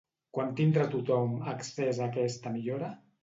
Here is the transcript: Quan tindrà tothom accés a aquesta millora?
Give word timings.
Quan 0.37 0.53
tindrà 0.59 0.85
tothom 0.95 1.35
accés 1.53 2.01
a 2.01 2.07
aquesta 2.09 2.57
millora? 2.57 2.93